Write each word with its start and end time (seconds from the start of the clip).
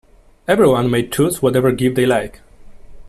Everyone 0.47 0.89
may 0.89 1.07
choose 1.07 1.43
whatever 1.43 1.71
gift 1.71 1.95
they 1.95 2.07
like. 2.07 2.41